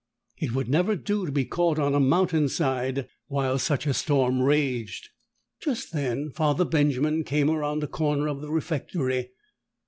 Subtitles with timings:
[0.39, 5.09] It would never do to be caught on a mountainside while such a storm raged.
[5.61, 9.29] Just then Father Benjamin came around a corner of the refectory.